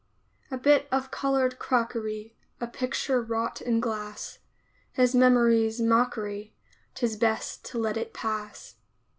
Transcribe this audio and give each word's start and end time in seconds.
A 0.49 0.57
bit 0.57 0.87
of 0.91 1.11
colored 1.11 1.59
crockery, 1.59 2.35
A 2.59 2.65
picture 2.65 3.21
wrought 3.21 3.61
in 3.61 3.79
glass, 3.79 4.39
His 4.93 5.13
memory's 5.13 5.79
mockery 5.79 6.55
'Tis 6.95 7.15
best 7.17 7.63
to 7.65 7.77
let 7.77 7.97
it 7.97 8.11
pass. 8.11 8.77